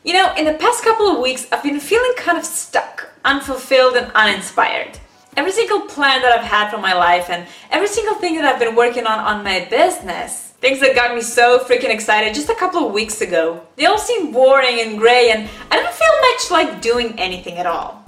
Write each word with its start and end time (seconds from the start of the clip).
You 0.03 0.13
know, 0.13 0.33
in 0.35 0.45
the 0.45 0.55
past 0.55 0.83
couple 0.83 1.07
of 1.07 1.19
weeks, 1.19 1.45
I've 1.51 1.61
been 1.61 1.79
feeling 1.79 2.11
kind 2.17 2.39
of 2.39 2.43
stuck, 2.43 3.11
unfulfilled, 3.23 3.95
and 3.95 4.11
uninspired. 4.13 4.97
Every 5.35 5.51
single 5.51 5.81
plan 5.81 6.23
that 6.23 6.31
I've 6.31 6.43
had 6.43 6.71
for 6.71 6.79
my 6.79 6.95
life 6.95 7.29
and 7.29 7.45
every 7.69 7.87
single 7.87 8.15
thing 8.15 8.33
that 8.37 8.45
I've 8.45 8.59
been 8.59 8.73
working 8.75 9.05
on 9.05 9.19
on 9.19 9.43
my 9.43 9.67
business, 9.69 10.53
things 10.59 10.79
that 10.79 10.95
got 10.95 11.13
me 11.13 11.21
so 11.21 11.59
freaking 11.59 11.91
excited 11.91 12.33
just 12.33 12.49
a 12.49 12.55
couple 12.55 12.87
of 12.87 12.93
weeks 12.93 13.21
ago, 13.21 13.61
they 13.75 13.85
all 13.85 13.99
seem 13.99 14.31
boring 14.31 14.79
and 14.79 14.97
gray, 14.97 15.29
and 15.29 15.47
I 15.69 15.75
don't 15.75 15.93
feel 15.93 16.19
much 16.31 16.49
like 16.49 16.81
doing 16.81 17.13
anything 17.19 17.59
at 17.59 17.67
all. 17.67 18.03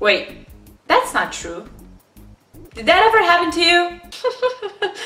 Wait, 0.00 0.46
that's 0.86 1.14
not 1.14 1.32
true. 1.32 1.66
Did 2.74 2.84
that 2.84 3.04
ever 3.04 3.22
happen 3.22 3.50
to 3.52 3.62
you? 3.62 4.00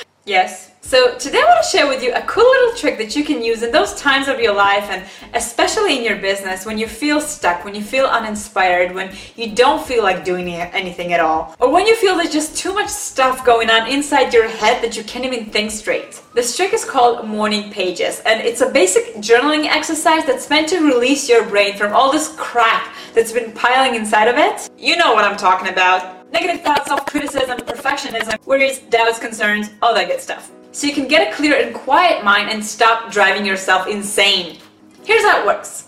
yes. 0.28 0.70
So 0.80 1.18
today 1.18 1.38
I 1.38 1.45
want 1.45 1.64
to 1.64 1.70
share 1.70 1.87
with 1.87 2.02
you 2.02 2.14
a 2.14 2.23
cool 2.23 2.45
little 2.45 2.74
trick 2.74 2.96
that 2.98 3.14
you 3.14 3.23
can 3.23 3.42
use 3.42 3.62
in 3.62 3.73
those 3.73 3.95
times 3.96 4.27
of 4.27 4.41
your 4.41 4.55
life 4.55 4.84
and 4.84 5.05
especially 5.34 5.98
in 5.98 6.05
your 6.05 6.16
business 6.16 6.64
when 6.64 6.78
you 6.78 6.86
feel 6.86 7.20
stuck, 7.20 7.64
when 7.64 7.74
you 7.74 7.82
feel 7.82 8.06
uninspired, 8.06 8.95
when 8.95 9.14
you 9.36 9.55
don't 9.55 9.84
feel 9.84 10.02
like 10.02 10.24
doing 10.24 10.48
anything 10.48 11.12
at 11.12 11.20
all, 11.20 11.55
or 11.60 11.70
when 11.70 11.86
you 11.86 11.95
feel 11.96 12.16
there's 12.16 12.33
just 12.33 12.56
too 12.56 12.72
much 12.72 12.88
stuff 12.88 13.45
going 13.45 13.69
on 13.69 13.91
inside 13.91 14.33
your 14.33 14.48
head 14.48 14.83
that 14.83 14.96
you 14.96 15.05
can't 15.05 15.27
even 15.27 15.46
think 15.46 15.70
straight. 15.70 16.22
This 16.33 16.56
trick 16.56 16.72
is 16.72 16.84
called 16.84 17.27
morning 17.27 17.70
pages 17.70 18.22
and 18.24 18.41
it's 18.41 18.60
a 18.60 18.70
basic 18.70 19.16
journaling 19.16 19.66
exercise 19.66 20.24
that's 20.24 20.48
meant 20.48 20.69
to 20.70 20.80
release 20.80 21.28
your 21.28 21.45
brain 21.47 21.77
from 21.77 21.92
all 21.92 22.10
this 22.10 22.34
crap 22.38 22.95
that's 23.14 23.33
been 23.33 23.52
piling 23.52 23.95
inside 23.95 24.28
of 24.28 24.36
it. 24.38 24.70
You 24.78 24.97
know 24.97 25.12
what 25.12 25.24
I'm 25.24 25.36
talking 25.36 25.69
about 25.69 26.17
negative 26.32 26.62
thoughts, 26.62 26.88
self-criticism, 26.88 27.59
perfectionism, 27.59 28.46
worries, 28.46 28.78
doubts, 28.91 29.19
concerns, 29.19 29.70
all 29.82 29.95
that 29.95 30.09
good 30.09 30.20
stuff. 30.20 30.50
So 30.73 30.86
you 30.86 30.92
can 30.92 31.09
get 31.09 31.32
a 31.32 31.34
clear 31.34 31.60
and 31.60 31.75
quiet 31.75 32.25
mind 32.25 32.50
and 32.50 32.64
stop 32.64 33.11
driving 33.11 33.44
yourself 33.44 33.86
insane. 33.86 34.58
Here's 35.05 35.22
how 35.22 35.41
it 35.41 35.47
works. 35.47 35.86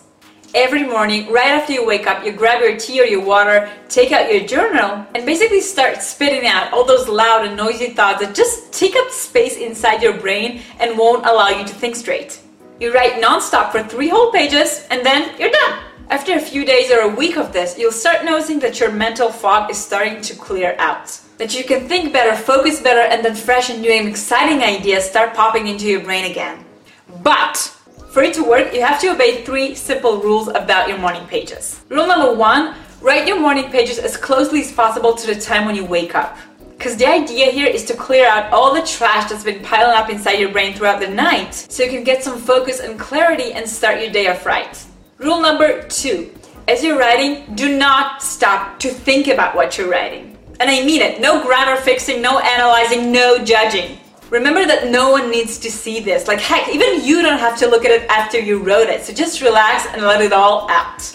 Every 0.52 0.82
morning, 0.82 1.30
right 1.30 1.46
after 1.46 1.72
you 1.72 1.86
wake 1.86 2.08
up, 2.08 2.24
you 2.24 2.32
grab 2.32 2.60
your 2.60 2.76
tea 2.76 3.00
or 3.00 3.04
your 3.04 3.24
water, 3.24 3.70
take 3.88 4.10
out 4.10 4.32
your 4.32 4.44
journal, 4.44 5.06
and 5.14 5.24
basically 5.24 5.60
start 5.60 6.02
spitting 6.02 6.44
out 6.44 6.72
all 6.72 6.84
those 6.84 7.06
loud 7.06 7.46
and 7.46 7.56
noisy 7.56 7.90
thoughts 7.90 8.20
that 8.20 8.34
just 8.34 8.72
take 8.72 8.96
up 8.96 9.10
space 9.10 9.58
inside 9.58 10.02
your 10.02 10.14
brain 10.14 10.62
and 10.80 10.98
won't 10.98 11.24
allow 11.24 11.50
you 11.50 11.64
to 11.64 11.72
think 11.74 11.94
straight. 11.94 12.40
You 12.80 12.92
write 12.92 13.22
nonstop 13.22 13.70
for 13.70 13.84
three 13.84 14.08
whole 14.08 14.32
pages, 14.32 14.88
and 14.90 15.06
then 15.06 15.38
you're 15.38 15.50
done. 15.50 15.78
After 16.10 16.34
a 16.34 16.40
few 16.40 16.64
days 16.64 16.90
or 16.90 17.02
a 17.02 17.14
week 17.14 17.36
of 17.36 17.52
this, 17.52 17.78
you'll 17.78 17.92
start 17.92 18.24
noticing 18.24 18.58
that 18.58 18.80
your 18.80 18.90
mental 18.90 19.30
fog 19.30 19.70
is 19.70 19.78
starting 19.78 20.20
to 20.22 20.34
clear 20.34 20.74
out. 20.80 21.06
That 21.38 21.56
you 21.56 21.62
can 21.62 21.86
think 21.86 22.12
better, 22.12 22.36
focus 22.36 22.82
better, 22.82 22.98
and 22.98 23.24
then 23.24 23.36
fresh 23.36 23.70
and 23.70 23.80
new 23.80 23.92
and 23.92 24.08
exciting 24.08 24.60
ideas 24.60 25.04
start 25.04 25.34
popping 25.34 25.68
into 25.68 25.86
your 25.86 26.00
brain 26.00 26.28
again. 26.28 26.64
But 27.22 27.58
for 28.10 28.24
it 28.24 28.34
to 28.34 28.42
work, 28.42 28.74
you 28.74 28.82
have 28.82 29.00
to 29.02 29.12
obey 29.12 29.44
three 29.44 29.76
simple 29.76 30.20
rules 30.20 30.48
about 30.48 30.88
your 30.88 30.98
morning 30.98 31.24
pages. 31.28 31.80
Rule 31.88 32.08
number 32.08 32.34
one 32.34 32.74
write 33.00 33.28
your 33.28 33.38
morning 33.38 33.70
pages 33.70 34.00
as 34.00 34.16
closely 34.16 34.62
as 34.62 34.72
possible 34.72 35.14
to 35.14 35.32
the 35.32 35.40
time 35.40 35.64
when 35.64 35.76
you 35.76 35.84
wake 35.84 36.16
up. 36.16 36.36
Because 36.76 36.96
the 36.96 37.06
idea 37.06 37.52
here 37.52 37.68
is 37.68 37.84
to 37.84 37.94
clear 37.94 38.26
out 38.26 38.52
all 38.52 38.74
the 38.74 38.82
trash 38.82 39.30
that's 39.30 39.44
been 39.44 39.62
piling 39.62 39.96
up 39.96 40.10
inside 40.10 40.40
your 40.40 40.50
brain 40.50 40.74
throughout 40.74 40.98
the 40.98 41.06
night 41.06 41.54
so 41.54 41.84
you 41.84 41.88
can 41.88 42.02
get 42.02 42.24
some 42.24 42.36
focus 42.36 42.80
and 42.80 42.98
clarity 42.98 43.52
and 43.52 43.68
start 43.68 44.00
your 44.00 44.10
day 44.10 44.26
off 44.26 44.44
right. 44.44 44.84
Rule 45.20 45.42
number 45.42 45.82
two 45.82 46.32
as 46.66 46.82
you're 46.82 46.98
writing, 46.98 47.54
do 47.54 47.76
not 47.76 48.22
stop 48.22 48.78
to 48.78 48.88
think 48.88 49.28
about 49.28 49.54
what 49.54 49.76
you're 49.76 49.90
writing. 49.90 50.38
And 50.60 50.70
I 50.70 50.82
mean 50.82 51.02
it 51.02 51.20
no 51.20 51.42
grammar 51.44 51.78
fixing, 51.78 52.22
no 52.22 52.38
analyzing, 52.38 53.12
no 53.12 53.36
judging. 53.44 53.98
Remember 54.30 54.64
that 54.64 54.90
no 54.90 55.10
one 55.10 55.30
needs 55.30 55.58
to 55.58 55.70
see 55.70 56.00
this. 56.00 56.26
Like, 56.26 56.40
heck, 56.40 56.70
even 56.74 57.04
you 57.04 57.20
don't 57.20 57.38
have 57.38 57.58
to 57.58 57.66
look 57.66 57.84
at 57.84 57.90
it 57.90 58.08
after 58.08 58.38
you 58.38 58.62
wrote 58.62 58.88
it. 58.88 59.02
So 59.02 59.12
just 59.12 59.42
relax 59.42 59.86
and 59.92 60.00
let 60.02 60.22
it 60.22 60.32
all 60.32 60.70
out. 60.70 61.14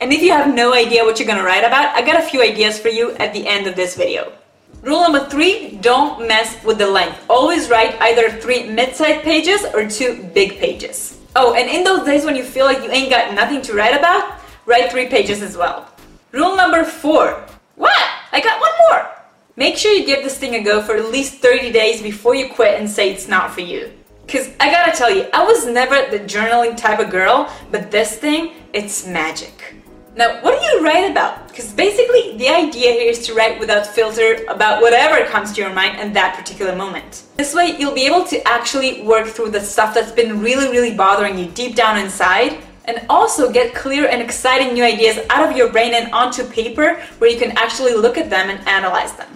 And 0.00 0.10
if 0.10 0.22
you 0.22 0.30
have 0.30 0.54
no 0.54 0.72
idea 0.72 1.04
what 1.04 1.18
you're 1.18 1.28
gonna 1.28 1.44
write 1.44 1.64
about, 1.64 1.94
I 1.94 2.00
got 2.00 2.22
a 2.22 2.26
few 2.26 2.42
ideas 2.42 2.78
for 2.78 2.88
you 2.88 3.12
at 3.16 3.34
the 3.34 3.46
end 3.46 3.66
of 3.66 3.76
this 3.76 3.94
video. 3.94 4.32
Rule 4.80 5.02
number 5.02 5.28
three 5.28 5.76
don't 5.82 6.26
mess 6.26 6.64
with 6.64 6.78
the 6.78 6.88
length. 6.88 7.26
Always 7.28 7.68
write 7.68 8.00
either 8.00 8.30
three 8.30 8.70
mid 8.70 8.96
sized 8.96 9.22
pages 9.22 9.66
or 9.74 9.86
two 9.86 10.22
big 10.32 10.58
pages. 10.58 11.15
Oh, 11.38 11.52
and 11.52 11.68
in 11.68 11.84
those 11.84 12.06
days 12.06 12.24
when 12.24 12.34
you 12.34 12.42
feel 12.42 12.64
like 12.64 12.82
you 12.82 12.90
ain't 12.90 13.10
got 13.10 13.34
nothing 13.34 13.60
to 13.60 13.74
write 13.74 13.94
about, 13.94 14.40
write 14.64 14.90
three 14.90 15.06
pages 15.06 15.42
as 15.42 15.54
well. 15.54 15.86
Rule 16.32 16.56
number 16.56 16.82
four. 16.82 17.44
What? 17.74 18.08
I 18.32 18.40
got 18.40 18.58
one 18.58 18.70
more. 18.88 19.06
Make 19.54 19.76
sure 19.76 19.92
you 19.92 20.06
give 20.06 20.24
this 20.24 20.38
thing 20.38 20.54
a 20.54 20.62
go 20.62 20.80
for 20.80 20.96
at 20.96 21.10
least 21.10 21.42
30 21.42 21.72
days 21.72 22.00
before 22.00 22.34
you 22.34 22.48
quit 22.48 22.80
and 22.80 22.88
say 22.88 23.12
it's 23.12 23.28
not 23.28 23.52
for 23.52 23.60
you. 23.60 23.92
Because 24.24 24.48
I 24.58 24.70
gotta 24.70 24.96
tell 24.96 25.14
you, 25.14 25.26
I 25.34 25.44
was 25.44 25.66
never 25.66 26.10
the 26.10 26.24
journaling 26.24 26.74
type 26.74 27.00
of 27.00 27.10
girl, 27.10 27.52
but 27.70 27.90
this 27.90 28.16
thing, 28.16 28.54
it's 28.72 29.06
magic. 29.06 29.74
Now, 30.16 30.40
what 30.40 30.58
do 30.58 30.64
you 30.64 30.82
write 30.82 31.10
about? 31.10 31.46
Because 31.48 31.70
basically, 31.72 32.38
the 32.38 32.48
idea 32.48 32.92
here 32.92 33.10
is 33.10 33.26
to 33.26 33.34
write 33.34 33.60
without 33.60 33.86
filter 33.86 34.46
about 34.48 34.80
whatever 34.80 35.22
comes 35.26 35.52
to 35.52 35.60
your 35.60 35.74
mind 35.74 36.00
in 36.00 36.14
that 36.14 36.34
particular 36.34 36.74
moment. 36.74 37.24
This 37.36 37.54
way, 37.54 37.76
you'll 37.78 37.94
be 37.94 38.06
able 38.06 38.24
to 38.24 38.48
actually 38.48 39.02
work 39.02 39.26
through 39.26 39.50
the 39.50 39.60
stuff 39.60 39.92
that's 39.92 40.12
been 40.12 40.40
really, 40.40 40.70
really 40.70 40.96
bothering 40.96 41.36
you 41.38 41.48
deep 41.48 41.76
down 41.76 41.98
inside 41.98 42.62
and 42.86 43.04
also 43.10 43.52
get 43.52 43.74
clear 43.74 44.08
and 44.08 44.22
exciting 44.22 44.72
new 44.72 44.84
ideas 44.84 45.18
out 45.28 45.46
of 45.46 45.54
your 45.54 45.70
brain 45.70 45.92
and 45.92 46.10
onto 46.14 46.44
paper 46.44 46.94
where 47.18 47.28
you 47.28 47.38
can 47.38 47.50
actually 47.58 47.92
look 47.92 48.16
at 48.16 48.30
them 48.30 48.48
and 48.48 48.66
analyze 48.66 49.12
them. 49.16 49.28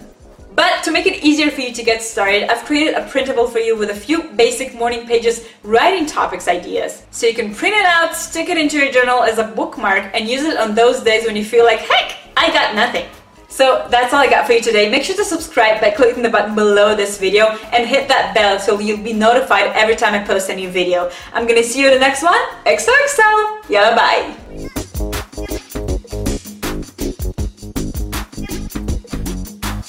But 0.61 0.83
to 0.83 0.91
make 0.91 1.07
it 1.07 1.23
easier 1.23 1.49
for 1.49 1.61
you 1.61 1.73
to 1.73 1.81
get 1.81 2.03
started, 2.03 2.43
I've 2.43 2.63
created 2.65 2.93
a 2.93 3.07
printable 3.09 3.47
for 3.47 3.57
you 3.57 3.75
with 3.75 3.89
a 3.89 3.95
few 3.95 4.21
basic 4.33 4.75
morning 4.75 5.07
pages 5.07 5.47
writing 5.63 6.05
topics 6.05 6.47
ideas. 6.47 7.03
So 7.09 7.25
you 7.25 7.33
can 7.33 7.51
print 7.51 7.75
it 7.75 7.83
out, 7.83 8.15
stick 8.15 8.47
it 8.47 8.59
into 8.59 8.77
your 8.77 8.91
journal 8.91 9.23
as 9.23 9.39
a 9.39 9.43
bookmark, 9.43 10.11
and 10.13 10.29
use 10.29 10.43
it 10.43 10.57
on 10.59 10.75
those 10.75 11.01
days 11.01 11.25
when 11.25 11.35
you 11.35 11.43
feel 11.43 11.65
like, 11.65 11.79
heck, 11.79 12.15
I 12.37 12.53
got 12.53 12.75
nothing. 12.75 13.07
So 13.49 13.87
that's 13.89 14.13
all 14.13 14.19
I 14.19 14.29
got 14.29 14.45
for 14.45 14.53
you 14.53 14.61
today. 14.61 14.87
Make 14.87 15.03
sure 15.03 15.15
to 15.15 15.25
subscribe 15.25 15.81
by 15.81 15.89
clicking 15.89 16.21
the 16.21 16.29
button 16.29 16.53
below 16.53 16.93
this 16.95 17.17
video 17.17 17.47
and 17.73 17.89
hit 17.89 18.07
that 18.09 18.35
bell 18.35 18.59
so 18.59 18.79
you'll 18.79 19.03
be 19.03 19.13
notified 19.13 19.71
every 19.73 19.95
time 19.95 20.13
I 20.13 20.23
post 20.23 20.47
a 20.51 20.55
new 20.55 20.69
video. 20.69 21.09
I'm 21.33 21.47
gonna 21.47 21.63
see 21.63 21.79
you 21.79 21.87
in 21.87 21.93
the 21.95 21.99
next 21.99 22.21
one. 22.21 22.39
XOXO! 22.65 23.65
Yeah, 23.67 23.95
bye! 23.95 24.70